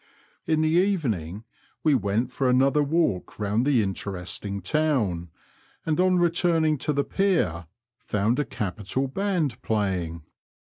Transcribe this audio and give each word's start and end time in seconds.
In 0.47 0.61
the 0.61 0.69
evening 0.69 1.43
we 1.83 1.93
went 1.93 2.31
for 2.31 2.49
another 2.49 2.81
walk 2.81 3.37
round 3.37 3.67
the 3.67 3.83
interesting 3.83 4.59
town, 4.59 5.29
and 5.85 5.99
on 5.99 6.17
returning 6.17 6.79
to 6.79 6.91
the 6.91 7.03
Pier 7.03 7.67
found 7.99 8.39
a 8.39 8.45
capital 8.45 9.07
band 9.07 9.61
playing. 9.61 10.23